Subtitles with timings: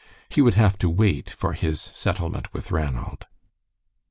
[0.29, 3.27] He would have to wait for his settlement with Ranald.